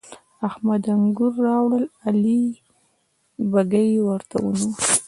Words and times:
احمد 0.47 0.83
انګور 0.93 1.33
راوړل؛ 1.47 1.85
علي 2.05 2.41
بږۍ 3.51 3.89
ورته 4.07 4.35
ونيو. 4.43 4.71